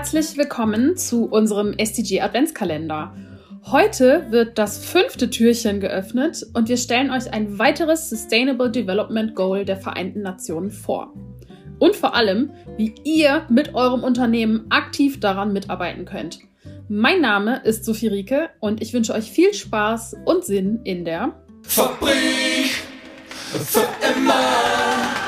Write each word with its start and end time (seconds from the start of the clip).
Herzlich 0.00 0.38
willkommen 0.38 0.96
zu 0.96 1.26
unserem 1.26 1.74
SDG 1.76 2.22
Adventskalender. 2.22 3.14
Heute 3.66 4.28
wird 4.30 4.56
das 4.56 4.82
fünfte 4.82 5.28
Türchen 5.28 5.78
geöffnet 5.78 6.42
und 6.54 6.70
wir 6.70 6.78
stellen 6.78 7.10
euch 7.10 7.34
ein 7.34 7.58
weiteres 7.58 8.08
Sustainable 8.08 8.70
Development 8.70 9.34
Goal 9.34 9.66
der 9.66 9.76
Vereinten 9.76 10.22
Nationen 10.22 10.70
vor. 10.70 11.12
Und 11.78 11.96
vor 11.96 12.14
allem, 12.14 12.50
wie 12.78 12.94
ihr 13.04 13.44
mit 13.50 13.74
eurem 13.74 14.02
Unternehmen 14.02 14.64
aktiv 14.70 15.20
daran 15.20 15.52
mitarbeiten 15.52 16.06
könnt. 16.06 16.38
Mein 16.88 17.20
Name 17.20 17.60
ist 17.64 17.84
Sophie 17.84 18.08
Rieke 18.08 18.48
und 18.58 18.80
ich 18.80 18.94
wünsche 18.94 19.12
euch 19.12 19.30
viel 19.30 19.52
Spaß 19.52 20.16
und 20.24 20.46
Sinn 20.46 20.80
in 20.84 21.04
der 21.04 21.34
Fabrik 21.62 22.70
für 23.52 23.86
immer. 24.16 25.19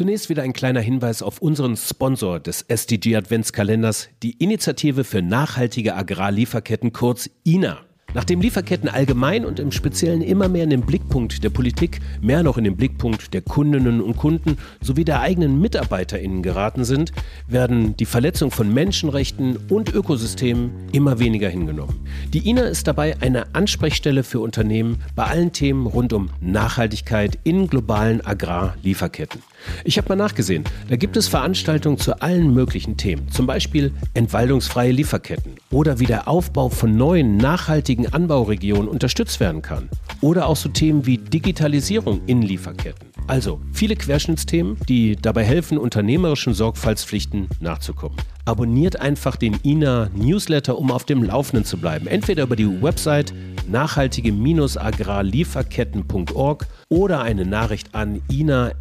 Zunächst 0.00 0.30
wieder 0.30 0.44
ein 0.44 0.54
kleiner 0.54 0.80
Hinweis 0.80 1.20
auf 1.20 1.42
unseren 1.42 1.76
Sponsor 1.76 2.40
des 2.40 2.62
SDG 2.62 3.16
Adventskalenders, 3.16 4.08
die 4.22 4.30
Initiative 4.30 5.04
für 5.04 5.20
nachhaltige 5.20 5.94
Agrarlieferketten 5.94 6.94
kurz 6.94 7.28
INA. 7.44 7.82
Nachdem 8.14 8.40
Lieferketten 8.40 8.88
allgemein 8.88 9.44
und 9.44 9.60
im 9.60 9.70
Speziellen 9.70 10.22
immer 10.22 10.48
mehr 10.48 10.64
in 10.64 10.70
den 10.70 10.80
Blickpunkt 10.86 11.44
der 11.44 11.50
Politik, 11.50 12.00
mehr 12.22 12.42
noch 12.42 12.56
in 12.56 12.64
den 12.64 12.78
Blickpunkt 12.78 13.34
der 13.34 13.42
Kundinnen 13.42 14.00
und 14.00 14.16
Kunden 14.16 14.56
sowie 14.80 15.04
der 15.04 15.20
eigenen 15.20 15.60
MitarbeiterInnen 15.60 16.42
geraten 16.42 16.84
sind, 16.84 17.12
werden 17.46 17.94
die 17.98 18.06
Verletzung 18.06 18.50
von 18.50 18.72
Menschenrechten 18.72 19.58
und 19.68 19.92
Ökosystemen 19.92 20.70
immer 20.92 21.18
weniger 21.18 21.50
hingenommen. 21.50 22.00
Die 22.32 22.48
INA 22.48 22.62
ist 22.62 22.86
dabei 22.86 23.20
eine 23.20 23.54
Ansprechstelle 23.54 24.22
für 24.22 24.40
Unternehmen 24.40 25.02
bei 25.14 25.24
allen 25.24 25.52
Themen 25.52 25.86
rund 25.86 26.14
um 26.14 26.30
Nachhaltigkeit 26.40 27.38
in 27.44 27.66
globalen 27.66 28.24
Agrarlieferketten. 28.24 29.42
Ich 29.84 29.98
habe 29.98 30.08
mal 30.08 30.16
nachgesehen, 30.16 30.64
da 30.88 30.96
gibt 30.96 31.16
es 31.16 31.28
Veranstaltungen 31.28 31.98
zu 31.98 32.20
allen 32.20 32.52
möglichen 32.54 32.96
Themen, 32.96 33.30
zum 33.30 33.46
Beispiel 33.46 33.92
entwaldungsfreie 34.14 34.92
Lieferketten 34.92 35.54
oder 35.70 35.98
wie 35.98 36.06
der 36.06 36.28
Aufbau 36.28 36.68
von 36.68 36.96
neuen 36.96 37.36
nachhaltigen 37.36 38.12
Anbauregionen 38.12 38.88
unterstützt 38.88 39.40
werden 39.40 39.62
kann. 39.62 39.88
Oder 40.20 40.46
auch 40.46 40.56
so 40.56 40.68
Themen 40.68 41.06
wie 41.06 41.18
Digitalisierung 41.18 42.20
in 42.26 42.42
Lieferketten. 42.42 43.08
Also 43.26 43.60
viele 43.72 43.96
Querschnittsthemen, 43.96 44.76
die 44.88 45.16
dabei 45.16 45.44
helfen, 45.44 45.78
unternehmerischen 45.78 46.52
Sorgfaltspflichten 46.52 47.48
nachzukommen. 47.60 48.18
Abonniert 48.44 49.00
einfach 49.00 49.36
den 49.36 49.54
INA 49.62 50.10
Newsletter, 50.14 50.76
um 50.76 50.90
auf 50.90 51.04
dem 51.04 51.22
Laufenden 51.22 51.64
zu 51.64 51.78
bleiben. 51.78 52.06
Entweder 52.06 52.42
über 52.42 52.56
die 52.56 52.82
Website 52.82 53.32
nachhaltige-agrarlieferketten.org 53.68 56.66
oder 56.88 57.22
eine 57.22 57.46
Nachricht 57.46 57.94
an 57.94 58.20
ina.giz.de. 58.30 58.74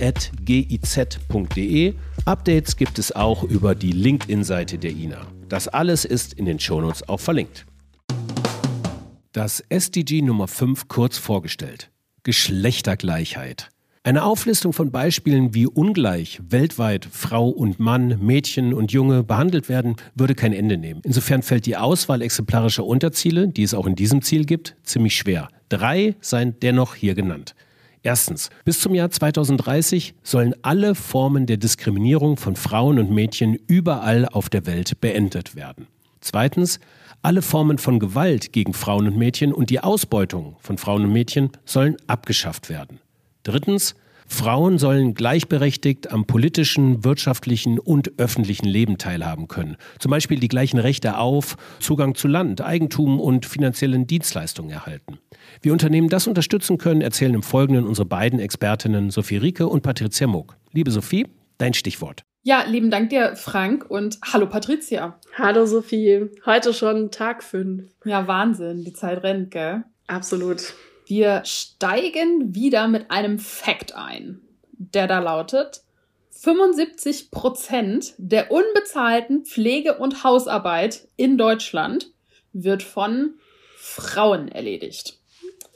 Updates 2.25 2.75
gibt 2.75 2.99
es 2.99 3.15
auch 3.15 3.43
über 3.43 3.75
die 3.75 3.91
LinkedIn-Seite 3.91 4.79
der 4.79 4.91
INA. 4.91 5.27
Das 5.47 5.67
alles 5.67 6.05
ist 6.05 6.33
in 6.33 6.45
den 6.45 6.59
Shownotes 6.59 7.07
auch 7.07 7.19
verlinkt. 7.19 7.67
Das 9.31 9.63
SDG 9.69 10.23
Nummer 10.23 10.47
5 10.47 10.87
kurz 10.87 11.19
vorgestellt. 11.19 11.91
Geschlechtergleichheit. 12.23 13.69
Eine 14.01 14.23
Auflistung 14.23 14.73
von 14.73 14.89
Beispielen, 14.89 15.53
wie 15.53 15.67
ungleich 15.67 16.39
weltweit 16.49 17.07
Frau 17.11 17.47
und 17.47 17.79
Mann, 17.79 18.17
Mädchen 18.25 18.73
und 18.73 18.91
Junge 18.91 19.23
behandelt 19.23 19.69
werden, 19.69 19.97
würde 20.15 20.33
kein 20.33 20.51
Ende 20.51 20.77
nehmen. 20.77 21.01
Insofern 21.03 21.43
fällt 21.43 21.67
die 21.67 21.77
Auswahl 21.77 22.23
exemplarischer 22.23 22.83
Unterziele, 22.83 23.47
die 23.47 23.61
es 23.61 23.75
auch 23.75 23.85
in 23.85 23.93
diesem 23.93 24.23
Ziel 24.23 24.45
gibt, 24.45 24.75
ziemlich 24.81 25.15
schwer. 25.15 25.49
Drei 25.69 26.15
seien 26.21 26.59
dennoch 26.61 26.95
hier 26.95 27.13
genannt. 27.13 27.53
Erstens, 28.01 28.49
bis 28.65 28.79
zum 28.79 28.95
Jahr 28.95 29.11
2030 29.11 30.15
sollen 30.23 30.55
alle 30.63 30.95
Formen 30.95 31.45
der 31.45 31.57
Diskriminierung 31.57 32.37
von 32.37 32.55
Frauen 32.55 32.97
und 32.97 33.11
Mädchen 33.11 33.59
überall 33.67 34.25
auf 34.25 34.49
der 34.49 34.65
Welt 34.65 34.99
beendet 35.01 35.55
werden. 35.55 35.85
Zweitens, 36.21 36.79
alle 37.21 37.41
Formen 37.41 37.77
von 37.77 37.99
Gewalt 37.99 38.53
gegen 38.53 38.73
Frauen 38.73 39.07
und 39.07 39.17
Mädchen 39.17 39.53
und 39.53 39.69
die 39.69 39.79
Ausbeutung 39.79 40.55
von 40.59 40.77
Frauen 40.77 41.05
und 41.05 41.13
Mädchen 41.13 41.51
sollen 41.65 41.97
abgeschafft 42.07 42.69
werden. 42.69 42.99
Drittens, 43.43 43.95
Frauen 44.31 44.77
sollen 44.77 45.15
gleichberechtigt 45.15 46.11
am 46.11 46.25
politischen, 46.25 47.03
wirtschaftlichen 47.03 47.79
und 47.79 48.19
öffentlichen 48.19 48.67
Leben 48.67 48.99
teilhaben 48.99 49.47
können. 49.47 49.75
Zum 49.97 50.11
Beispiel 50.11 50.39
die 50.39 50.47
gleichen 50.47 50.77
Rechte 50.77 51.17
auf 51.17 51.57
Zugang 51.79 52.13
zu 52.13 52.27
Land, 52.27 52.61
Eigentum 52.61 53.19
und 53.19 53.47
finanziellen 53.47 54.05
Dienstleistungen 54.05 54.69
erhalten. 54.69 55.17
Wie 55.61 55.71
Unternehmen 55.71 56.09
das 56.09 56.27
unterstützen 56.27 56.77
können, 56.77 57.01
erzählen 57.01 57.33
im 57.33 57.43
Folgenden 57.43 57.87
unsere 57.87 58.05
beiden 58.05 58.39
Expertinnen 58.39 59.09
Sophie 59.09 59.37
Rieke 59.37 59.67
und 59.67 59.81
Patricia 59.81 60.27
Muck. 60.27 60.55
Liebe 60.71 60.91
Sophie, 60.91 61.25
dein 61.57 61.73
Stichwort. 61.73 62.21
Ja, 62.41 62.63
lieben 62.63 62.89
Dank 62.89 63.09
dir, 63.09 63.35
Frank, 63.35 63.89
und 63.89 64.17
hallo 64.31 64.47
Patricia. 64.47 65.19
Hallo 65.37 65.65
Sophie. 65.65 66.29
Heute 66.45 66.73
schon 66.73 67.11
Tag 67.11 67.43
5. 67.43 67.83
Ja, 68.05 68.27
Wahnsinn, 68.27 68.85
die 68.85 68.93
Zeit 68.93 69.23
rennt, 69.23 69.51
gell? 69.51 69.83
Absolut. 70.07 70.73
Wir 71.05 71.41
steigen 71.43 72.55
wieder 72.55 72.87
mit 72.87 73.11
einem 73.11 73.39
Fact 73.39 73.93
ein, 73.93 74.39
der 74.71 75.07
da 75.07 75.19
lautet, 75.19 75.81
75 76.29 77.29
Prozent 77.29 78.13
der 78.17 78.51
unbezahlten 78.51 79.43
Pflege- 79.43 79.97
und 79.97 80.23
Hausarbeit 80.23 81.09
in 81.17 81.37
Deutschland 81.37 82.09
wird 82.53 82.83
von 82.83 83.33
Frauen 83.75 84.47
erledigt. 84.47 85.19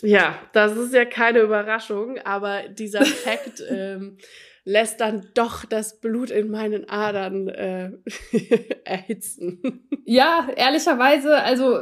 Ja, 0.01 0.40
das 0.53 0.78
ist 0.78 0.94
ja 0.94 1.03
keine 1.03 1.40
Überraschung, 1.40 2.19
aber 2.19 2.69
dieser 2.69 3.03
Fact 3.03 3.62
ähm, 3.69 4.18
lässt 4.66 5.01
dann 5.01 5.28
doch 5.34 5.66
das 5.66 6.00
Blut 6.00 6.29
in 6.29 6.50
meinen 6.50 6.88
Adern 6.90 7.50
äh, 7.50 7.91
erhitzen. 8.85 9.62
Ja, 10.06 10.47
ehrlicherweise, 10.56 11.38
also 11.38 11.79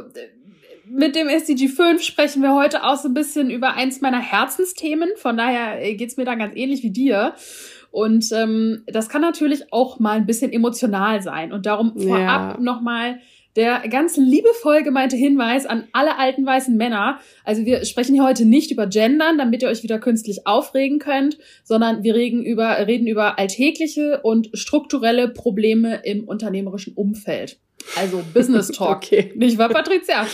mit 0.84 1.14
dem 1.14 1.28
SDG 1.28 1.68
5 1.68 2.02
sprechen 2.02 2.42
wir 2.42 2.54
heute 2.54 2.84
auch 2.84 2.96
so 2.96 3.08
ein 3.08 3.14
bisschen 3.14 3.50
über 3.50 3.74
eins 3.74 4.00
meiner 4.00 4.20
Herzensthemen. 4.20 5.10
Von 5.16 5.36
daher 5.36 5.82
äh, 5.82 5.94
geht's 5.94 6.16
mir 6.16 6.24
da 6.24 6.34
ganz 6.34 6.56
ähnlich 6.56 6.82
wie 6.82 6.90
dir. 6.90 7.34
Und 7.90 8.32
ähm, 8.32 8.82
das 8.86 9.08
kann 9.08 9.22
natürlich 9.22 9.72
auch 9.72 9.98
mal 10.00 10.16
ein 10.16 10.26
bisschen 10.26 10.52
emotional 10.52 11.22
sein. 11.22 11.52
Und 11.52 11.66
darum 11.66 11.98
vorab 11.98 12.56
ja. 12.56 12.60
nochmal 12.60 13.20
der 13.56 13.86
ganz 13.88 14.16
liebevoll 14.16 14.82
gemeinte 14.82 15.16
Hinweis 15.16 15.66
an 15.66 15.88
alle 15.92 16.18
alten 16.18 16.46
weißen 16.46 16.76
Männer. 16.76 17.20
Also 17.44 17.64
wir 17.64 17.84
sprechen 17.84 18.14
hier 18.14 18.24
heute 18.24 18.44
nicht 18.44 18.70
über 18.70 18.86
Gendern, 18.86 19.38
damit 19.38 19.62
ihr 19.62 19.68
euch 19.68 19.82
wieder 19.82 19.98
künstlich 19.98 20.46
aufregen 20.46 20.98
könnt, 20.98 21.38
sondern 21.64 22.02
wir 22.02 22.14
reden 22.14 22.42
über, 22.42 22.86
reden 22.86 23.06
über 23.06 23.38
alltägliche 23.38 24.20
und 24.22 24.50
strukturelle 24.54 25.28
Probleme 25.28 26.02
im 26.04 26.24
unternehmerischen 26.24 26.94
Umfeld. 26.94 27.58
Also 27.96 28.22
Business 28.32 28.68
Talk. 28.72 28.96
okay. 28.96 29.32
Nicht 29.34 29.58
wahr, 29.58 29.68
Patricia? 29.68 30.26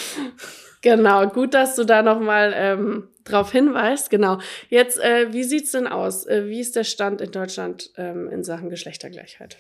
Genau, 0.81 1.27
gut, 1.27 1.55
dass 1.55 1.75
du 1.75 1.85
da 1.85 2.03
nochmal 2.03 2.53
ähm, 2.55 3.09
drauf 3.25 3.51
hinweist. 3.51 4.11
Genau. 4.11 4.39
Jetzt, 4.69 5.01
äh, 5.01 5.33
wie 5.33 5.43
sieht's 5.43 5.73
denn 5.73 5.87
aus? 5.87 6.27
Äh, 6.27 6.47
wie 6.47 6.61
ist 6.61 6.77
der 6.77 6.85
Stand 6.85 7.21
in 7.21 7.33
Deutschland 7.33 7.91
ähm, 7.97 8.29
in 8.31 8.45
Sachen 8.45 8.71
Geschlechtergleichheit? 8.71 9.57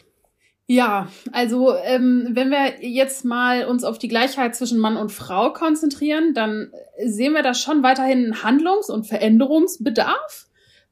Ja, 0.70 1.08
also 1.32 1.74
ähm, 1.82 2.28
wenn 2.32 2.50
wir 2.50 2.86
jetzt 2.86 3.24
mal 3.24 3.64
uns 3.64 3.84
auf 3.84 3.98
die 3.98 4.08
Gleichheit 4.08 4.54
zwischen 4.54 4.78
Mann 4.78 4.98
und 4.98 5.10
Frau 5.10 5.50
konzentrieren, 5.50 6.34
dann 6.34 6.70
sehen 7.02 7.32
wir 7.32 7.42
da 7.42 7.54
schon 7.54 7.82
weiterhin 7.82 8.42
Handlungs- 8.42 8.90
und 8.90 9.06
Veränderungsbedarf 9.06 10.46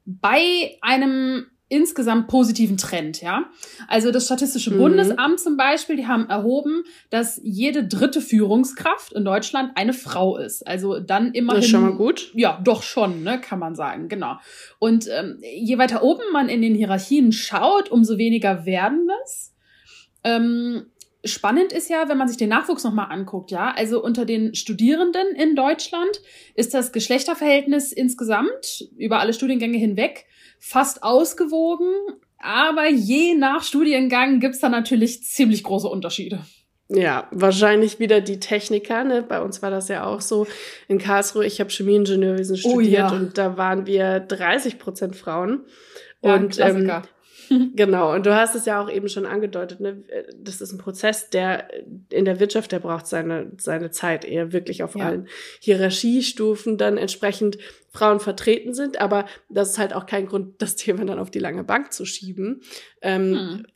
bei 0.07 0.79
einem 0.81 1.45
insgesamt 1.69 2.29
positiven 2.29 2.79
Trend, 2.79 3.21
ja. 3.21 3.51
Also 3.87 4.13
das 4.13 4.25
Statistische 4.25 4.73
mhm. 4.73 4.79
Bundesamt 4.79 5.41
zum 5.41 5.59
Beispiel, 5.59 5.97
die 5.97 6.07
haben 6.07 6.31
erhoben, 6.31 6.85
dass 7.11 7.39
jede 7.43 7.87
dritte 7.87 8.23
Führungskraft 8.23 9.13
in 9.13 9.27
Deutschland 9.27 9.73
eine 9.75 9.93
Frau 9.93 10.39
ist. 10.39 10.67
Also 10.67 11.01
dann 11.01 11.33
immerhin. 11.33 11.59
Das 11.59 11.65
ist 11.67 11.71
schon 11.71 11.83
mal 11.83 11.97
gut. 11.97 12.31
Ja, 12.35 12.61
doch 12.65 12.83
schon, 12.83 13.25
ne, 13.25 13.39
kann 13.41 13.59
man 13.59 13.75
sagen, 13.75 14.09
genau. 14.09 14.37
Und 14.79 15.07
ähm, 15.09 15.39
je 15.43 15.77
weiter 15.77 16.03
oben 16.03 16.23
man 16.33 16.49
in 16.49 16.63
den 16.63 16.75
Hierarchien 16.75 17.33
schaut, 17.33 17.91
umso 17.91 18.17
weniger 18.17 18.65
werden 18.65 19.07
das. 19.21 19.53
Ähm, 20.27 20.87
spannend 21.25 21.73
ist 21.73 21.89
ja, 21.89 22.09
wenn 22.09 22.19
man 22.19 22.29
sich 22.29 22.37
den 22.37 22.49
Nachwuchs 22.49 22.83
nochmal 22.83 23.11
anguckt, 23.11 23.53
ja, 23.53 23.73
also 23.77 24.03
unter 24.03 24.25
den 24.25 24.55
Studierenden 24.55 25.29
in 25.37 25.55
Deutschland 25.55 26.21
ist 26.55 26.75
das 26.75 26.93
Geschlechterverhältnis 26.93 27.93
insgesamt 27.93 28.89
über 28.97 29.21
alle 29.21 29.33
Studiengänge 29.33 29.79
hinweg 29.79 30.27
fast 30.59 31.03
ausgewogen, 31.03 31.93
aber 32.39 32.89
je 32.89 33.35
nach 33.35 33.63
Studiengang 33.63 34.41
gibt's 34.41 34.61
da 34.61 34.69
natürlich 34.69 35.23
ziemlich 35.23 35.63
große 35.63 35.89
Unterschiede. 35.89 36.41
Ja, 36.89 37.27
wahrscheinlich 37.33 37.99
wieder 37.99 38.21
die 38.21 38.39
Techniker. 38.39 39.03
Ne? 39.03 39.23
Bei 39.23 39.41
uns 39.41 39.61
war 39.61 39.71
das 39.71 39.89
ja 39.89 40.05
auch 40.07 40.21
so 40.21 40.47
in 40.87 40.99
Karlsruhe. 40.99 41.45
Ich 41.45 41.59
habe 41.59 41.71
Chemieingenieurwesen 41.71 42.57
studiert 42.57 43.11
oh, 43.11 43.15
ja. 43.15 43.21
und 43.21 43.39
da 43.39 43.57
waren 43.57 43.87
wir 43.87 44.21
30 44.21 44.79
Prozent 44.79 45.17
Frauen. 45.17 45.65
Ja, 46.23 46.35
und 46.35 46.61
ähm, 46.61 46.91
genau, 47.75 48.15
und 48.15 48.27
du 48.27 48.35
hast 48.35 48.55
es 48.55 48.67
ja 48.67 48.83
auch 48.83 48.91
eben 48.91 49.09
schon 49.09 49.27
angedeutet, 49.27 49.81
ne? 49.81 50.03
das 50.37 50.61
ist 50.61 50.73
ein 50.73 50.79
Prozess, 50.79 51.31
der 51.31 51.69
in 52.11 52.25
der 52.25 52.41
Wirtschaft, 52.41 52.73
der 52.73 52.81
braucht 52.81 53.07
seine, 53.07 53.53
seine 53.59 53.91
Zeit, 53.91 54.25
eher 54.25 54.53
wirklich 54.53 54.83
auf 54.83 54.95
ja. 54.97 55.07
allen 55.07 55.29
Hierarchiestufen 55.61 56.79
dann 56.79 56.99
entsprechend 56.99 57.59
Frauen 57.91 58.21
vertreten 58.21 58.75
sind, 58.75 59.01
aber 59.01 59.27
das 59.49 59.71
ist 59.71 59.79
halt 59.79 59.95
auch 59.95 60.07
kein 60.07 60.27
Grund, 60.27 60.61
das 60.63 60.77
Thema 60.77 61.05
dann 61.05 61.19
auf 61.19 61.31
die 61.31 61.39
lange 61.39 61.65
Bank 61.65 61.93
zu 61.93 62.05
schieben. 62.05 62.63
Ähm, 63.03 63.35
hm. 63.35 63.67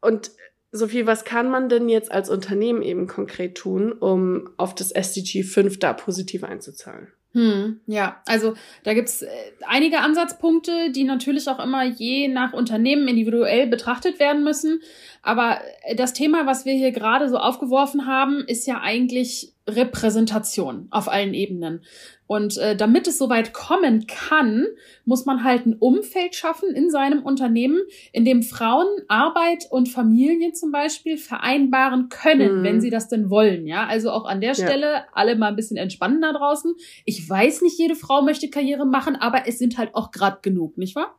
Und 0.00 0.30
Sophie, 0.72 1.06
was 1.06 1.24
kann 1.24 1.50
man 1.50 1.68
denn 1.68 1.88
jetzt 1.88 2.10
als 2.10 2.30
Unternehmen 2.30 2.82
eben 2.82 3.06
konkret 3.06 3.56
tun, 3.56 3.92
um 3.92 4.50
auf 4.56 4.74
das 4.74 4.92
SDG 4.92 5.42
5 5.42 5.78
da 5.78 5.92
positiv 5.92 6.44
einzuzahlen? 6.44 7.08
Hm, 7.36 7.80
ja, 7.86 8.22
also 8.24 8.54
da 8.82 8.94
gibt's 8.94 9.20
äh, 9.20 9.28
einige 9.66 9.98
Ansatzpunkte, 9.98 10.90
die 10.90 11.04
natürlich 11.04 11.46
auch 11.50 11.62
immer 11.62 11.84
je 11.84 12.28
nach 12.28 12.54
Unternehmen 12.54 13.06
individuell 13.08 13.66
betrachtet 13.66 14.18
werden 14.18 14.42
müssen. 14.42 14.80
Aber 15.20 15.60
äh, 15.82 15.94
das 15.94 16.14
Thema, 16.14 16.46
was 16.46 16.64
wir 16.64 16.72
hier 16.72 16.92
gerade 16.92 17.28
so 17.28 17.36
aufgeworfen 17.36 18.06
haben, 18.06 18.42
ist 18.46 18.66
ja 18.66 18.80
eigentlich 18.80 19.52
Repräsentation 19.68 20.88
auf 20.90 21.08
allen 21.10 21.34
Ebenen. 21.34 21.84
Und 22.26 22.58
äh, 22.58 22.76
damit 22.76 23.06
es 23.06 23.18
soweit 23.18 23.52
kommen 23.52 24.06
kann, 24.06 24.66
muss 25.04 25.26
man 25.26 25.44
halt 25.44 25.66
ein 25.66 25.74
Umfeld 25.74 26.34
schaffen 26.34 26.70
in 26.74 26.90
seinem 26.90 27.22
Unternehmen, 27.22 27.80
in 28.12 28.24
dem 28.24 28.42
Frauen 28.42 28.86
Arbeit 29.08 29.66
und 29.70 29.88
Familie 29.88 30.52
zum 30.52 30.72
Beispiel 30.72 31.18
vereinbaren 31.18 32.08
können, 32.08 32.60
mhm. 32.60 32.64
wenn 32.64 32.80
sie 32.80 32.90
das 32.90 33.08
denn 33.08 33.30
wollen. 33.30 33.66
Ja, 33.66 33.86
also 33.86 34.10
auch 34.10 34.24
an 34.24 34.40
der 34.40 34.54
Stelle 34.54 34.92
ja. 34.92 35.04
alle 35.12 35.36
mal 35.36 35.48
ein 35.48 35.56
bisschen 35.56 35.76
entspannen 35.76 36.20
da 36.20 36.32
draußen. 36.32 36.74
Ich 37.04 37.28
weiß 37.28 37.62
nicht, 37.62 37.78
jede 37.78 37.94
Frau 37.94 38.22
möchte 38.22 38.50
Karriere 38.50 38.86
machen, 38.86 39.16
aber 39.16 39.46
es 39.46 39.58
sind 39.58 39.78
halt 39.78 39.94
auch 39.94 40.10
grad 40.10 40.42
genug, 40.42 40.78
nicht 40.78 40.96
wahr? 40.96 41.18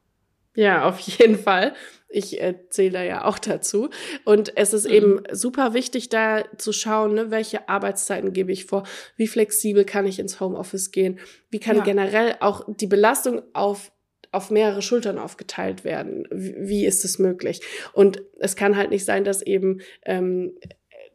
Ja, 0.57 0.89
auf 0.89 0.99
jeden 0.99 1.37
Fall. 1.37 1.75
Ich 2.09 2.41
äh, 2.41 2.55
zähle 2.69 2.93
da 2.93 3.03
ja 3.03 3.25
auch 3.25 3.37
dazu. 3.37 3.89
Und 4.25 4.57
es 4.57 4.73
ist 4.73 4.87
mhm. 4.87 4.93
eben 4.93 5.23
super 5.31 5.75
wichtig, 5.75 6.09
da 6.09 6.45
zu 6.57 6.73
schauen, 6.73 7.13
ne, 7.13 7.29
welche 7.29 7.69
Arbeitszeiten 7.69 8.33
gebe 8.33 8.51
ich 8.51 8.65
vor, 8.65 8.83
wie 9.17 9.27
flexibel 9.27 9.85
kann 9.85 10.07
ich 10.07 10.17
ins 10.17 10.39
Homeoffice 10.39 10.91
gehen, 10.91 11.19
wie 11.51 11.59
kann 11.59 11.77
ja. 11.77 11.83
generell 11.83 12.37
auch 12.39 12.65
die 12.67 12.87
Belastung 12.87 13.43
auf 13.53 13.91
auf 14.33 14.51
mehrere 14.51 14.81
Schultern 14.81 15.19
aufgeteilt 15.19 15.85
werden. 15.85 16.27
Wie, 16.29 16.55
wie 16.57 16.85
ist 16.85 17.05
es 17.05 17.17
möglich? 17.17 17.61
Und 17.93 18.21
es 18.39 18.57
kann 18.57 18.75
halt 18.75 18.89
nicht 18.89 19.05
sein, 19.05 19.23
dass 19.23 19.41
eben 19.41 19.79
ähm, 20.05 20.57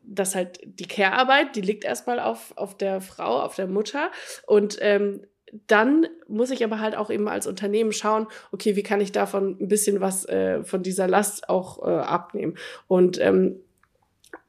dass 0.04 0.34
halt 0.34 0.60
die 0.64 0.86
Care-Arbeit, 0.86 1.54
die 1.56 1.60
liegt 1.60 1.84
erstmal 1.84 2.18
auf, 2.18 2.56
auf 2.56 2.76
der 2.76 3.00
Frau, 3.00 3.40
auf 3.40 3.54
der 3.54 3.66
Mutter 3.66 4.10
und 4.46 4.78
ähm, 4.80 5.26
dann 5.66 6.06
muss 6.28 6.50
ich 6.50 6.64
aber 6.64 6.80
halt 6.80 6.96
auch 6.96 7.10
eben 7.10 7.28
als 7.28 7.46
Unternehmen 7.46 7.92
schauen, 7.92 8.26
okay, 8.52 8.74
wie 8.74 8.82
kann 8.82 9.00
ich 9.00 9.12
davon 9.12 9.58
ein 9.60 9.68
bisschen 9.68 10.00
was 10.00 10.24
äh, 10.26 10.64
von 10.64 10.82
dieser 10.82 11.06
Last 11.06 11.48
auch 11.48 11.86
äh, 11.86 11.90
abnehmen. 11.90 12.54
Und 12.88 13.20
ähm, 13.20 13.60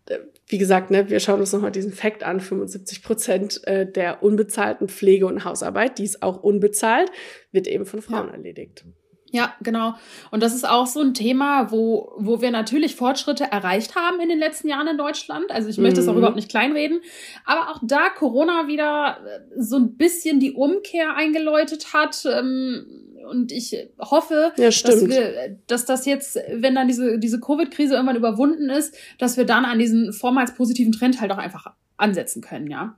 äh, 0.07 0.19
wie 0.47 0.57
gesagt, 0.57 0.91
ne, 0.91 1.09
wir 1.09 1.19
schauen 1.19 1.41
uns 1.41 1.51
nochmal 1.51 1.71
diesen 1.71 1.91
Fakt 1.91 2.23
an, 2.23 2.39
75 2.39 3.03
Prozent 3.03 3.67
äh, 3.67 3.85
der 3.85 4.23
unbezahlten 4.23 4.87
Pflege- 4.87 5.25
und 5.25 5.43
Hausarbeit, 5.43 5.99
die 5.99 6.05
ist 6.05 6.23
auch 6.23 6.41
unbezahlt, 6.41 7.11
wird 7.51 7.67
eben 7.67 7.85
von 7.85 8.01
Frauen 8.01 8.27
ja. 8.27 8.33
erledigt. 8.33 8.85
Ja, 9.33 9.55
genau. 9.63 9.95
Und 10.29 10.43
das 10.43 10.53
ist 10.53 10.63
auch 10.63 10.85
so 10.85 11.01
ein 11.01 11.15
Thema, 11.15 11.71
wo, 11.71 12.13
wo 12.17 12.39
wir 12.39 12.51
natürlich 12.51 12.95
Fortschritte 12.95 13.45
erreicht 13.45 13.95
haben 13.95 14.19
in 14.21 14.29
den 14.29 14.37
letzten 14.37 14.67
Jahren 14.67 14.87
in 14.87 14.95
Deutschland. 14.95 15.49
Also 15.49 15.69
ich 15.69 15.79
möchte 15.79 16.01
es 16.01 16.07
auch 16.07 16.11
mhm. 16.11 16.19
überhaupt 16.19 16.35
nicht 16.35 16.49
kleinreden. 16.49 17.01
Aber 17.43 17.71
auch 17.71 17.79
da 17.81 18.09
Corona 18.09 18.67
wieder 18.67 19.17
äh, 19.25 19.39
so 19.59 19.77
ein 19.77 19.97
bisschen 19.97 20.39
die 20.39 20.51
Umkehr 20.51 21.15
eingeläutet 21.15 21.93
hat. 21.95 22.23
Ähm, 22.25 22.85
und 23.27 23.51
ich 23.51 23.75
hoffe, 23.99 24.53
ja, 24.55 24.65
dass, 24.65 25.07
wir, 25.07 25.57
dass 25.65 25.85
das 25.85 26.05
jetzt, 26.05 26.37
wenn 26.51 26.75
dann 26.75 26.87
diese, 26.87 27.17
diese 27.17 27.39
Covid-Krise 27.39 27.95
irgendwann 27.95 28.17
überwunden 28.17 28.69
ist, 28.69 28.95
dass 29.17 29.35
wir 29.35 29.45
dann 29.45 29.65
an 29.65 29.79
diesen 29.79 30.13
vormals 30.13 30.53
positiven 30.53 30.91
Trend 30.91 31.19
halt 31.19 31.31
auch 31.31 31.39
einfach 31.39 31.73
ansetzen 31.97 32.43
können, 32.43 32.69
ja. 32.69 32.95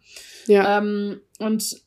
Ja. 0.48 0.80
Ähm, 0.80 1.22
und 1.40 1.85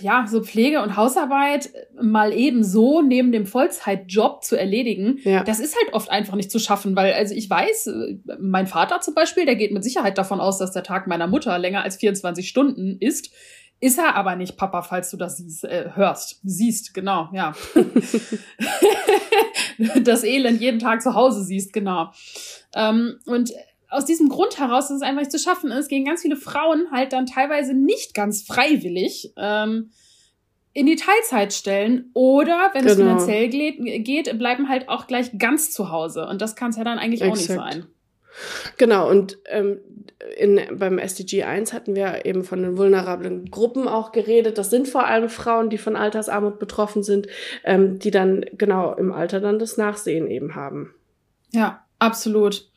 ja, 0.00 0.26
so 0.26 0.42
Pflege 0.42 0.82
und 0.82 0.96
Hausarbeit 0.96 1.70
mal 2.00 2.32
eben 2.32 2.64
so 2.64 3.02
neben 3.02 3.30
dem 3.30 3.46
Vollzeitjob 3.46 4.42
zu 4.42 4.56
erledigen, 4.56 5.18
ja. 5.22 5.44
das 5.44 5.60
ist 5.60 5.76
halt 5.76 5.94
oft 5.94 6.10
einfach 6.10 6.34
nicht 6.34 6.50
zu 6.50 6.58
schaffen, 6.58 6.96
weil, 6.96 7.12
also 7.12 7.34
ich 7.34 7.48
weiß, 7.48 7.86
äh, 7.86 8.18
mein 8.40 8.66
Vater 8.66 9.00
zum 9.00 9.14
Beispiel, 9.14 9.46
der 9.46 9.56
geht 9.56 9.72
mit 9.72 9.84
Sicherheit 9.84 10.18
davon 10.18 10.40
aus, 10.40 10.58
dass 10.58 10.72
der 10.72 10.82
Tag 10.82 11.06
meiner 11.06 11.28
Mutter 11.28 11.56
länger 11.58 11.82
als 11.82 11.96
24 11.96 12.48
Stunden 12.48 12.96
ist. 12.98 13.30
Ist 13.82 13.98
er 13.98 14.16
aber 14.16 14.36
nicht, 14.36 14.56
Papa, 14.56 14.82
falls 14.82 15.10
du 15.10 15.16
das 15.16 15.38
siehst, 15.38 15.64
äh, 15.64 15.90
hörst. 15.94 16.40
Siehst, 16.42 16.92
genau, 16.92 17.28
ja. 17.32 17.54
das 20.02 20.24
Elend 20.24 20.60
jeden 20.60 20.80
Tag 20.80 21.00
zu 21.00 21.14
Hause 21.14 21.44
siehst, 21.44 21.72
genau. 21.72 22.10
Ähm, 22.74 23.18
und 23.24 23.52
aus 23.90 24.04
diesem 24.04 24.28
Grund 24.28 24.58
heraus, 24.58 24.88
dass 24.88 24.98
es 24.98 25.02
einfach 25.02 25.20
nicht 25.20 25.32
zu 25.32 25.38
schaffen 25.38 25.70
ist, 25.70 25.88
gehen 25.88 26.04
ganz 26.04 26.22
viele 26.22 26.36
Frauen 26.36 26.90
halt 26.90 27.12
dann 27.12 27.26
teilweise 27.26 27.74
nicht 27.74 28.14
ganz 28.14 28.42
freiwillig 28.42 29.32
ähm, 29.36 29.90
in 30.72 30.86
die 30.86 30.96
Teilzeit 30.96 31.52
stellen 31.52 32.10
oder 32.14 32.70
wenn 32.72 32.82
genau. 32.82 32.92
es 32.92 32.98
finanziell 32.98 33.48
geht, 33.48 34.38
bleiben 34.38 34.68
halt 34.68 34.88
auch 34.88 35.06
gleich 35.06 35.36
ganz 35.38 35.72
zu 35.72 35.90
Hause. 35.90 36.26
Und 36.26 36.40
das 36.40 36.54
kann 36.54 36.70
es 36.70 36.76
ja 36.76 36.84
dann 36.84 36.98
eigentlich 36.98 37.22
Exakt. 37.22 37.58
auch 37.58 37.66
nicht 37.66 37.76
sein. 37.80 37.86
Genau, 38.76 39.10
und 39.10 39.38
ähm, 39.46 39.80
in, 40.38 40.60
beim 40.78 40.98
SDG 40.98 41.42
1 41.42 41.72
hatten 41.72 41.96
wir 41.96 42.24
eben 42.24 42.44
von 42.44 42.62
den 42.62 42.76
vulnerablen 42.76 43.50
Gruppen 43.50 43.88
auch 43.88 44.12
geredet. 44.12 44.58
Das 44.58 44.70
sind 44.70 44.86
vor 44.86 45.06
allem 45.06 45.28
Frauen, 45.28 45.70
die 45.70 45.78
von 45.78 45.96
Altersarmut 45.96 46.58
betroffen 46.60 47.02
sind, 47.02 47.26
ähm, 47.64 47.98
die 47.98 48.12
dann 48.12 48.44
genau 48.52 48.94
im 48.94 49.12
Alter 49.12 49.40
dann 49.40 49.58
das 49.58 49.76
Nachsehen 49.76 50.30
eben 50.30 50.54
haben. 50.54 50.94
Ja, 51.52 51.84
absolut. 51.98 52.68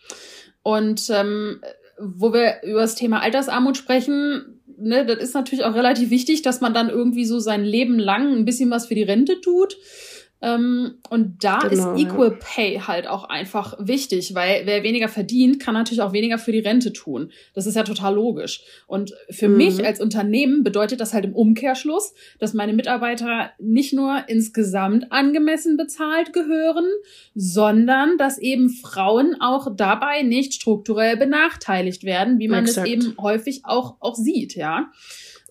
Und 0.64 1.10
ähm, 1.10 1.62
wo 2.00 2.34
wir 2.34 2.64
über 2.64 2.82
das 2.82 2.96
Thema 2.96 3.22
Altersarmut 3.22 3.78
sprechen, 3.78 4.62
ne, 4.78 5.06
das 5.06 5.18
ist 5.18 5.36
natürlich 5.36 5.66
auch 5.66 5.76
relativ 5.76 6.10
wichtig, 6.10 6.42
dass 6.42 6.62
man 6.62 6.74
dann 6.74 6.90
irgendwie 6.90 7.26
so 7.26 7.40
sein 7.40 7.64
Leben 7.64 8.00
lang 8.00 8.36
ein 8.36 8.46
bisschen 8.46 8.72
was 8.72 8.88
für 8.88 8.96
die 8.96 9.04
Rente 9.04 9.42
tut. 9.42 9.78
Ähm, 10.44 10.96
und 11.10 11.42
da 11.46 11.60
genau, 11.60 11.94
ist 11.94 12.02
Equal 12.02 12.32
ja. 12.32 12.38
Pay 12.38 12.80
halt 12.80 13.08
auch 13.08 13.24
einfach 13.24 13.76
wichtig, 13.80 14.36
weil 14.36 14.66
wer 14.66 14.84
weniger 14.84 15.08
verdient, 15.08 15.62
kann 15.62 15.74
natürlich 15.74 16.02
auch 16.02 16.12
weniger 16.12 16.38
für 16.38 16.52
die 16.52 16.60
Rente 16.60 16.92
tun. 16.92 17.32
Das 17.54 17.66
ist 17.66 17.76
ja 17.76 17.84
total 17.84 18.16
logisch. 18.16 18.62
Und 18.86 19.14
für 19.30 19.48
mhm. 19.48 19.56
mich 19.56 19.86
als 19.86 20.02
Unternehmen 20.02 20.66
bedeutet 20.66 21.00
das 21.00 21.14
halt 21.14 21.24
im 21.24 21.34
Umkehrschluss, 21.34 22.14
dass 22.40 22.54
meine 22.54 22.74
Mitarbeiter 22.74 23.52
nicht 23.58 23.94
nur 23.94 24.26
insgesamt 24.28 25.14
angemessen 25.14 25.78
bezahlt 25.78 26.34
gehören, 26.34 26.88
sondern 27.34 28.18
dass 28.18 28.38
eben 28.38 28.70
Frauen 28.70 29.38
auch 29.40 29.70
dabei 29.74 30.24
nicht 30.24 30.54
strukturell 30.56 31.16
benachteiligt 31.16 32.04
werden, 32.04 32.40
wie 32.40 32.50
man 32.50 32.66
Exakt. 32.66 32.86
es 32.86 32.94
eben 32.94 33.16
häufig 33.18 33.62
auch, 33.64 33.96
auch 34.02 34.16
sieht, 34.16 34.56
ja. 34.56 34.92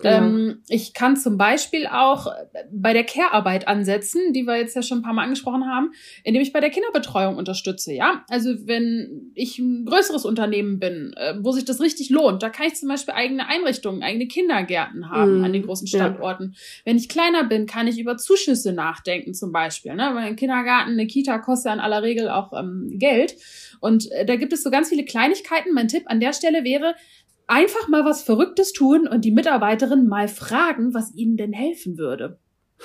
Genau. 0.02 0.16
Ähm, 0.16 0.62
ich 0.68 0.94
kann 0.94 1.16
zum 1.16 1.38
Beispiel 1.38 1.86
auch 1.86 2.26
bei 2.72 2.92
der 2.92 3.04
Care-Arbeit 3.04 3.68
ansetzen, 3.68 4.32
die 4.32 4.46
wir 4.46 4.56
jetzt 4.56 4.74
ja 4.74 4.82
schon 4.82 4.98
ein 4.98 5.02
paar 5.02 5.12
Mal 5.12 5.24
angesprochen 5.24 5.66
haben, 5.66 5.92
indem 6.24 6.42
ich 6.42 6.52
bei 6.52 6.60
der 6.60 6.70
Kinderbetreuung 6.70 7.36
unterstütze. 7.36 7.92
Ja, 7.92 8.24
also 8.28 8.50
wenn 8.66 9.32
ich 9.34 9.58
ein 9.58 9.84
größeres 9.86 10.24
Unternehmen 10.24 10.78
bin, 10.78 11.14
äh, 11.16 11.34
wo 11.40 11.52
sich 11.52 11.64
das 11.64 11.80
richtig 11.80 12.10
lohnt, 12.10 12.42
da 12.42 12.50
kann 12.50 12.66
ich 12.66 12.74
zum 12.74 12.88
Beispiel 12.88 13.14
eigene 13.14 13.46
Einrichtungen, 13.46 14.02
eigene 14.02 14.26
Kindergärten 14.26 15.10
haben 15.10 15.40
mm, 15.40 15.44
an 15.44 15.52
den 15.52 15.62
großen 15.62 15.86
Standorten. 15.86 16.52
Ja. 16.52 16.82
Wenn 16.84 16.96
ich 16.96 17.08
kleiner 17.08 17.44
bin, 17.44 17.66
kann 17.66 17.86
ich 17.86 17.98
über 17.98 18.16
Zuschüsse 18.16 18.72
nachdenken 18.72 19.34
zum 19.34 19.52
Beispiel. 19.52 19.94
Ne? 19.94 20.10
Weil 20.14 20.24
ein 20.24 20.36
Kindergarten, 20.36 20.92
eine 20.92 21.06
Kita 21.06 21.38
kostet 21.38 21.66
ja 21.66 21.74
in 21.74 21.80
aller 21.80 22.02
Regel 22.02 22.28
auch 22.28 22.52
ähm, 22.52 22.90
Geld. 22.94 23.36
Und 23.80 24.10
äh, 24.12 24.24
da 24.24 24.36
gibt 24.36 24.52
es 24.52 24.62
so 24.62 24.70
ganz 24.70 24.88
viele 24.88 25.04
Kleinigkeiten. 25.04 25.72
Mein 25.72 25.88
Tipp 25.88 26.04
an 26.06 26.20
der 26.20 26.32
Stelle 26.32 26.64
wäre, 26.64 26.94
einfach 27.52 27.88
mal 27.88 28.04
was 28.04 28.22
Verrücktes 28.22 28.72
tun 28.72 29.06
und 29.06 29.26
die 29.26 29.30
Mitarbeiterin 29.30 30.08
mal 30.08 30.26
fragen, 30.26 30.94
was 30.94 31.14
ihnen 31.14 31.36
denn 31.36 31.52
helfen 31.52 31.98
würde. 31.98 32.38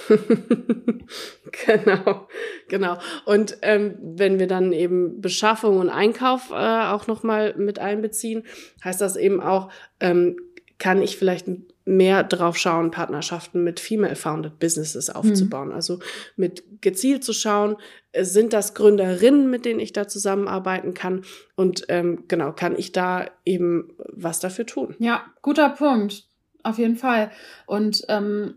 genau, 1.66 2.28
genau. 2.68 2.98
Und 3.26 3.58
ähm, 3.62 3.98
wenn 4.02 4.40
wir 4.40 4.48
dann 4.48 4.74
eben 4.74 5.22
Beschaffung 5.22 5.80
und 5.80 5.90
Einkauf 5.90 6.52
äh, 6.52 6.54
auch 6.54 7.08
nochmal 7.08 7.56
mit 7.58 7.80
einbeziehen, 7.80 8.44
heißt 8.84 9.00
das 9.00 9.16
eben 9.16 9.42
auch, 9.42 9.72
ähm, 10.02 10.36
kann 10.78 11.02
ich 11.02 11.18
vielleicht 11.18 11.48
mehr 11.88 12.24
drauf 12.24 12.58
schauen, 12.58 12.92
Partnerschaften 12.92 13.64
mit 13.64 13.80
Female-Founded 13.80 14.60
Businesses 14.60 15.10
aufzubauen. 15.10 15.70
Mhm. 15.70 15.76
Also 15.76 16.00
mit 16.36 16.64
gezielt 16.82 17.24
zu 17.24 17.34
schauen, 17.34 17.78
äh, 18.12 18.24
sind 18.24 18.54
das 18.54 18.74
Gründerinnen, 18.74 19.50
mit 19.50 19.66
denen 19.66 19.80
ich 19.80 19.94
da 19.94 20.08
zusammenarbeiten 20.08 20.94
kann? 20.94 21.24
Und 21.56 21.86
ähm, 21.90 22.26
genau, 22.28 22.52
kann 22.52 22.78
ich 22.78 22.92
da 22.92 23.26
eben 23.46 23.94
was 23.98 24.40
dafür 24.40 24.66
tun? 24.66 24.96
Ja, 25.00 25.26
guter 25.42 25.70
Punkt. 25.70 26.26
Auf 26.64 26.78
jeden 26.78 26.98
Fall. 26.98 27.32
Und 27.66 28.04
ähm, 28.10 28.56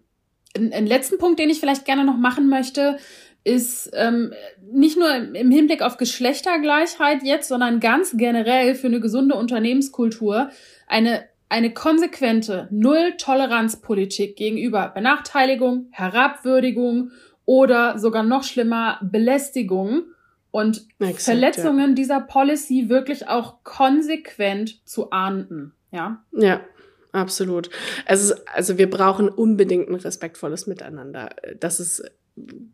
ein 0.56 0.86
letzten 0.86 1.18
Punkt, 1.18 1.38
den 1.38 1.50
ich 1.50 1.60
vielleicht 1.60 1.84
gerne 1.84 2.04
noch 2.04 2.16
machen 2.16 2.48
möchte, 2.48 2.98
ist 3.44 3.90
ähm, 3.94 4.32
nicht 4.70 4.98
nur 4.98 5.14
im 5.14 5.50
Hinblick 5.50 5.80
auf 5.82 5.96
Geschlechtergleichheit 5.96 7.22
jetzt, 7.22 7.48
sondern 7.48 7.80
ganz 7.80 8.16
generell 8.16 8.74
für 8.74 8.88
eine 8.88 9.00
gesunde 9.00 9.36
Unternehmenskultur 9.36 10.50
eine 10.86 11.24
eine 11.50 11.74
konsequente 11.74 12.68
Null-Toleranz-Politik 12.70 14.36
gegenüber 14.36 14.88
Benachteiligung, 14.94 15.88
Herabwürdigung 15.90 17.10
oder 17.44 17.98
sogar 17.98 18.22
noch 18.22 18.44
schlimmer 18.44 18.98
Belästigung 19.02 20.04
und 20.52 20.86
Exakt, 20.98 21.22
Verletzungen 21.22 21.90
ja. 21.90 21.94
dieser 21.94 22.20
Policy 22.20 22.88
wirklich 22.88 23.28
auch 23.28 23.62
konsequent 23.64 24.86
zu 24.88 25.10
ahnden. 25.10 25.74
Ja. 25.90 26.24
Ja. 26.32 26.60
Absolut. 27.12 27.70
Also, 28.06 28.34
also 28.54 28.78
wir 28.78 28.88
brauchen 28.88 29.28
unbedingt 29.28 29.88
ein 29.88 29.96
respektvolles 29.96 30.68
Miteinander. 30.68 31.30
Das 31.58 31.80
ist 31.80 32.04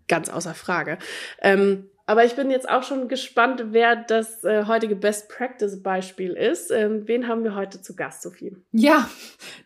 ganz 0.09 0.28
außer 0.28 0.52
Frage. 0.52 0.99
Ähm, 1.40 1.88
Aber 2.08 2.25
ich 2.25 2.36
bin 2.36 2.50
jetzt 2.50 2.68
auch 2.68 2.84
schon 2.84 3.08
gespannt, 3.08 3.64
wer 3.70 3.96
das 3.96 4.44
äh, 4.44 4.64
heutige 4.66 4.94
Best 4.94 5.28
Practice 5.28 5.82
Beispiel 5.82 6.30
ist. 6.30 6.70
Ähm, 6.70 7.02
wen 7.06 7.26
haben 7.26 7.42
wir 7.42 7.56
heute 7.56 7.82
zu 7.82 7.96
Gast, 7.96 8.22
Sophie? 8.22 8.56
Ja, 8.70 9.10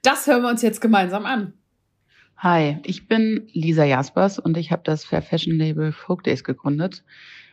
das 0.02 0.26
hören 0.26 0.42
wir 0.42 0.48
uns 0.48 0.62
jetzt 0.62 0.80
gemeinsam 0.80 1.26
an. 1.26 1.52
Hi, 2.38 2.78
ich 2.84 3.06
bin 3.06 3.48
Lisa 3.52 3.84
Jaspers 3.84 4.38
und 4.38 4.56
ich 4.56 4.72
habe 4.72 4.80
das 4.82 5.04
Fair 5.04 5.20
Fashion 5.20 5.56
Label 5.56 5.92
Folk 5.92 6.24
Days 6.24 6.42
gegründet. 6.42 7.04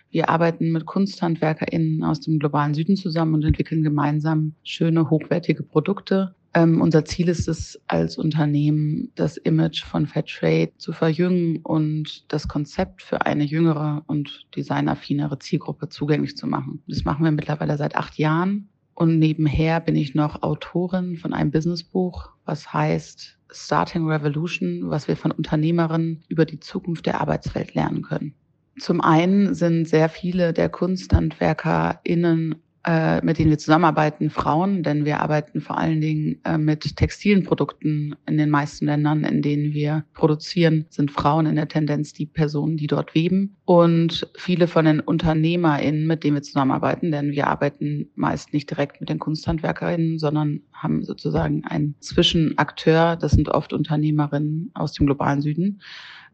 Wir 0.09 0.29
arbeiten 0.29 0.71
mit 0.71 0.85
KunsthandwerkerInnen 0.85 2.05
aus 2.05 2.21
dem 2.21 2.39
globalen 2.39 2.73
Süden 2.73 2.95
zusammen 2.95 3.33
und 3.33 3.43
entwickeln 3.43 3.83
gemeinsam 3.83 4.53
schöne, 4.63 5.09
hochwertige 5.09 5.63
Produkte. 5.63 6.33
Ähm, 6.57 6.81
unser 6.81 7.05
Ziel 7.05 7.29
ist 7.29 7.47
es 7.47 7.79
als 7.85 8.17
Unternehmen, 8.17 9.11
das 9.13 9.37
Image 9.37 9.83
von 9.83 10.07
Fairtrade 10.07 10.71
zu 10.79 10.91
verjüngen 10.91 11.59
und 11.61 12.25
das 12.33 12.47
Konzept 12.47 13.03
für 13.03 13.27
eine 13.27 13.43
jüngere 13.43 14.03
und 14.07 14.47
designaffinere 14.55 15.37
Zielgruppe 15.37 15.89
zugänglich 15.89 16.35
zu 16.35 16.47
machen. 16.47 16.81
Das 16.87 17.05
machen 17.05 17.23
wir 17.23 17.31
mittlerweile 17.31 17.77
seit 17.77 17.95
acht 17.95 18.17
Jahren. 18.17 18.69
Und 18.95 19.19
nebenher 19.19 19.79
bin 19.81 19.95
ich 19.95 20.15
noch 20.15 20.41
Autorin 20.41 21.17
von 21.17 21.31
einem 21.31 21.51
Businessbuch, 21.51 22.31
was 22.45 22.73
heißt 22.73 23.37
Starting 23.51 24.07
Revolution, 24.07 24.89
was 24.89 25.07
wir 25.07 25.15
von 25.15 25.29
Unternehmerinnen 25.29 26.23
über 26.27 26.45
die 26.45 26.59
Zukunft 26.59 27.05
der 27.05 27.21
Arbeitswelt 27.21 27.75
lernen 27.75 28.01
können. 28.01 28.33
Zum 28.79 28.99
einen 28.99 29.53
sind 29.53 29.87
sehr 29.87 30.09
viele 30.09 30.53
der 30.53 30.69
KunsthandwerkerInnen 30.69 32.55
äh, 32.87 33.19
mit 33.21 33.37
denen 33.37 33.49
wir 33.49 33.57
zusammenarbeiten, 33.57 34.29
Frauen, 34.29 34.81
denn 34.81 35.03
wir 35.03 35.19
arbeiten 35.19 35.59
vor 35.59 35.77
allen 35.77 35.99
Dingen 35.99 36.39
äh, 36.45 36.57
mit 36.57 36.95
textilen 36.95 37.43
Produkten 37.43 38.15
in 38.25 38.37
den 38.37 38.49
meisten 38.49 38.85
Ländern, 38.85 39.25
in 39.25 39.41
denen 39.41 39.73
wir 39.73 40.05
produzieren, 40.13 40.85
sind 40.89 41.11
Frauen 41.11 41.47
in 41.47 41.57
der 41.57 41.67
Tendenz 41.67 42.13
die 42.13 42.25
Personen, 42.25 42.77
die 42.77 42.87
dort 42.87 43.13
weben. 43.13 43.57
Und 43.65 44.31
viele 44.37 44.67
von 44.67 44.85
den 44.85 45.01
UnternehmerInnen, 45.01 46.07
mit 46.07 46.23
denen 46.23 46.35
wir 46.35 46.43
zusammenarbeiten, 46.43 47.11
denn 47.11 47.31
wir 47.31 47.47
arbeiten 47.47 48.09
meist 48.15 48.53
nicht 48.53 48.69
direkt 48.69 49.01
mit 49.01 49.09
den 49.09 49.19
KunsthandwerkerInnen, 49.19 50.17
sondern 50.17 50.61
haben 50.71 51.03
sozusagen 51.03 51.65
einen 51.65 51.95
Zwischenakteur, 51.99 53.17
das 53.17 53.33
sind 53.33 53.49
oft 53.49 53.73
Unternehmerinnen 53.73 54.71
aus 54.73 54.93
dem 54.93 55.07
globalen 55.07 55.41
Süden 55.41 55.81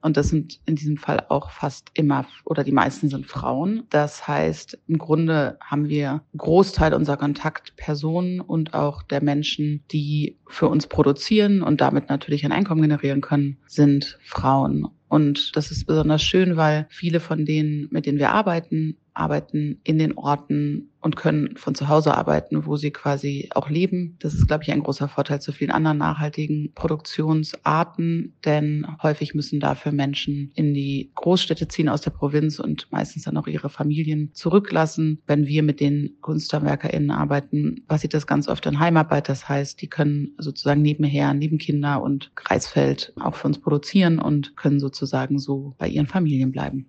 und 0.04 0.18
das 0.18 0.30
sind 0.30 0.60
in 0.66 0.76
diesem 0.76 0.98
Fall 0.98 1.26
auch 1.30 1.50
fast 1.50 1.90
immer 1.94 2.26
oder 2.46 2.64
die 2.64 2.72
meisten 2.72 3.10
sind 3.10 3.26
Frauen. 3.26 3.84
Das 3.90 4.28
heißt, 4.28 4.78
im 4.88 4.98
Grunde 4.98 5.58
haben 5.62 5.88
wir 5.88 6.22
Großteil 6.38 6.94
unserer 6.94 7.18
Kontaktpersonen 7.18 8.42
und 8.42 8.74
auch 8.74 9.02
der 9.02 9.24
Menschen, 9.24 9.84
die 9.92 10.38
für 10.48 10.68
uns 10.68 10.88
produzieren 10.88 11.64
und 11.64 11.82
damit 11.82 12.10
natürlich 12.10 12.46
ein 12.46 12.52
Einkommen 12.52 12.82
generieren 12.82 13.22
können, 13.22 13.58
sind 13.66 14.20
Frauen. 14.26 14.90
Und 15.14 15.56
das 15.56 15.70
ist 15.70 15.86
besonders 15.86 16.24
schön, 16.24 16.58
weil 16.58 16.88
viele 16.90 17.20
von 17.20 17.46
denen, 17.46 17.88
mit 17.92 18.08
denen 18.08 18.18
wir 18.18 18.32
arbeiten, 18.32 18.98
arbeiten 19.14 19.80
in 19.84 20.00
den 20.00 20.18
Orten 20.18 20.90
und 21.02 21.18
können 21.18 21.58
von 21.58 21.76
zu 21.76 21.90
Hause 21.90 22.16
arbeiten, 22.16 22.66
wo 22.66 22.78
sie 22.78 22.92
quasi 22.92 23.50
auch 23.54 23.70
leben. 23.70 24.16
Das 24.20 24.34
ist, 24.34 24.48
glaube 24.48 24.64
ich, 24.64 24.72
ein 24.72 24.82
großer 24.82 25.10
Vorteil 25.10 25.42
zu 25.42 25.52
vielen 25.52 25.72
anderen 25.72 25.98
nachhaltigen 25.98 26.72
Produktionsarten, 26.74 28.34
denn 28.46 28.88
häufig 29.04 29.34
müssen 29.36 29.60
dafür 29.60 29.92
Menschen 29.92 30.52
in 30.56 30.74
die 30.74 31.12
Großstädte 31.16 31.68
ziehen 31.68 31.90
aus 31.90 32.02
der 32.02 32.12
Provinz 32.12 32.58
und 32.58 32.88
meistens 32.90 33.24
dann 33.24 33.36
auch 33.36 33.48
ihre 33.48 33.70
Familien 33.70 34.32
zurücklassen. 34.34 35.22
Wenn 35.28 35.46
wir 35.46 35.62
mit 35.62 35.82
den 35.82 36.16
KunsthandwerkerInnen 36.22 37.12
arbeiten, 37.12 37.84
passiert 37.88 38.14
das 38.14 38.26
ganz 38.26 38.48
oft 38.48 38.66
in 38.66 38.80
Heimarbeit. 38.80 39.28
Das 39.28 39.50
heißt, 39.50 39.82
die 39.82 39.90
können 39.90 40.34
sozusagen 40.38 40.82
nebenher, 40.82 41.34
neben 41.34 41.58
Kinder 41.58 42.02
und 42.02 42.32
Kreisfeld 42.36 43.12
auch 43.20 43.36
für 43.36 43.48
uns 43.48 43.60
produzieren 43.60 44.20
und 44.20 44.56
können 44.56 44.80
sozusagen 44.80 45.03
so 45.06 45.76
bei 45.78 45.88
ihren 45.88 46.08
Familien 46.08 46.52
bleiben. 46.52 46.88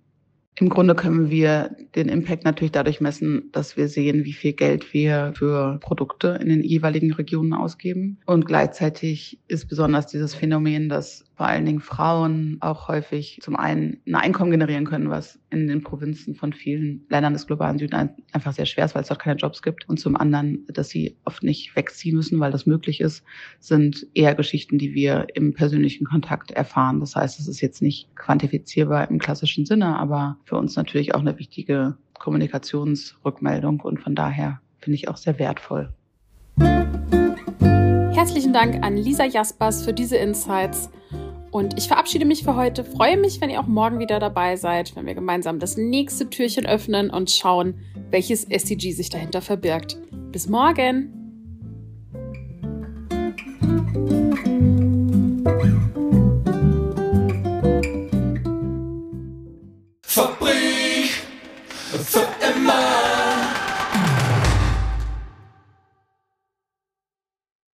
Im 0.57 0.69
Grunde 0.69 0.95
können 0.95 1.29
wir 1.29 1.75
den 1.95 2.07
Impact 2.07 2.45
natürlich 2.45 2.71
dadurch 2.71 3.01
messen, 3.01 3.49
dass 3.51 3.75
wir 3.75 3.89
sehen, 3.89 4.23
wie 4.23 4.31
viel 4.31 4.53
Geld 4.53 4.93
wir 4.93 5.33
für 5.35 5.79
Produkte 5.81 6.39
in 6.41 6.47
den 6.47 6.63
jeweiligen 6.63 7.11
Regionen 7.11 7.53
ausgeben. 7.53 8.19
Und 8.25 8.45
gleichzeitig 8.45 9.39
ist 9.49 9.67
besonders 9.67 10.07
dieses 10.07 10.33
Phänomen, 10.33 10.87
dass 10.87 11.25
vor 11.35 11.47
allen 11.47 11.65
Dingen 11.65 11.81
Frauen 11.81 12.57
auch 12.61 12.87
häufig 12.87 13.39
zum 13.41 13.55
einen 13.55 13.97
ein 14.07 14.15
Einkommen 14.15 14.51
generieren 14.51 14.85
können, 14.85 15.09
was 15.09 15.37
in 15.49 15.67
den 15.67 15.83
Provinzen 15.83 16.33
von 16.35 16.53
vielen 16.53 17.05
Ländern 17.09 17.33
des 17.33 17.45
globalen 17.45 17.77
Süden 17.77 18.09
einfach 18.31 18.53
sehr 18.53 18.65
schwer 18.65 18.85
ist, 18.85 18.95
weil 18.95 19.01
es 19.01 19.09
dort 19.09 19.21
keine 19.21 19.37
Jobs 19.37 19.61
gibt. 19.61 19.87
Und 19.89 19.99
zum 19.99 20.15
anderen, 20.15 20.65
dass 20.67 20.89
sie 20.89 21.17
oft 21.25 21.43
nicht 21.43 21.75
wegziehen 21.75 22.15
müssen, 22.15 22.39
weil 22.39 22.51
das 22.51 22.65
möglich 22.65 23.01
ist, 23.01 23.23
sind 23.59 24.07
eher 24.13 24.33
Geschichten, 24.33 24.77
die 24.77 24.93
wir 24.93 25.27
im 25.33 25.53
persönlichen 25.53 26.05
Kontakt 26.05 26.51
erfahren. 26.51 27.01
Das 27.01 27.15
heißt, 27.15 27.39
es 27.39 27.47
ist 27.47 27.59
jetzt 27.59 27.81
nicht 27.81 28.15
quantifizierbar 28.15 29.09
im 29.09 29.19
klassischen 29.19 29.65
Sinne, 29.65 29.97
aber 29.97 30.37
für 30.45 30.55
uns 30.55 30.75
natürlich 30.75 31.15
auch 31.15 31.19
eine 31.21 31.37
wichtige 31.37 31.97
Kommunikationsrückmeldung 32.17 33.81
und 33.81 33.99
von 33.99 34.15
daher 34.15 34.61
finde 34.79 34.95
ich 34.95 35.09
auch 35.09 35.17
sehr 35.17 35.37
wertvoll. 35.37 35.93
Herzlichen 38.15 38.53
Dank 38.53 38.83
an 38.83 38.95
Lisa 38.95 39.25
Jaspers 39.25 39.83
für 39.83 39.93
diese 39.93 40.15
Insights. 40.15 40.89
Und 41.55 41.77
ich 41.77 41.87
verabschiede 41.87 42.25
mich 42.25 42.43
für 42.43 42.57
heute. 42.57 42.83
Freue 42.83 43.15
mich, 43.15 43.39
wenn 43.39 43.49
ihr 43.49 43.61
auch 43.61 43.65
morgen 43.65 43.97
wieder 43.97 44.19
dabei 44.19 44.57
seid, 44.57 44.93
wenn 44.97 45.05
wir 45.05 45.15
gemeinsam 45.15 45.57
das 45.57 45.77
nächste 45.77 46.29
Türchen 46.29 46.65
öffnen 46.65 47.09
und 47.09 47.31
schauen, 47.31 47.75
welches 48.11 48.43
SDG 48.43 48.91
sich 48.91 49.09
dahinter 49.09 49.41
verbirgt. 49.41 49.97
Bis 50.33 50.49
morgen! 50.49 51.24